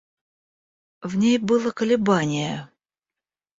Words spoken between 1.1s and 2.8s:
ней было колебание.